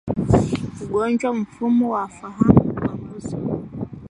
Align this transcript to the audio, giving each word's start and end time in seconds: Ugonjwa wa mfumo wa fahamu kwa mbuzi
Ugonjwa 0.83 1.27
wa 1.29 1.35
mfumo 1.37 1.93
wa 1.93 2.07
fahamu 2.07 2.73
kwa 2.73 2.95
mbuzi 2.95 3.35